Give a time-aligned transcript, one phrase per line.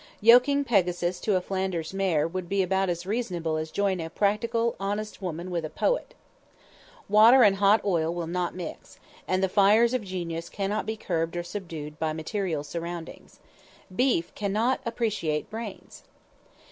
[0.19, 4.75] Yoking Pegasus to a Flanders mare would be about as reasonable as joining a practical,
[4.79, 6.15] honest woman with a poet!
[7.07, 11.37] Water and hot oil will not mix, and the fires of genius cannot be curbed
[11.37, 13.39] or subdued by material surroundings.
[13.95, 16.01] Beef cannot appreciate brains!